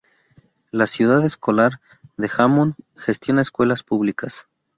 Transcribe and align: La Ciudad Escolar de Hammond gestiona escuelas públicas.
La 0.71 0.87
Ciudad 0.87 1.23
Escolar 1.23 1.79
de 2.17 2.27
Hammond 2.35 2.73
gestiona 2.95 3.43
escuelas 3.43 3.83
públicas. 3.83 4.47